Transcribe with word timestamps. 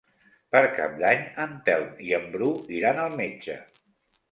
Per 0.53 0.61
Cap 0.77 0.95
d'Any 1.01 1.21
en 1.43 1.53
Telm 1.69 2.01
i 2.07 2.11
en 2.21 2.27
Bru 2.33 2.51
iran 2.81 3.05
al 3.07 3.17
metge. 3.23 3.61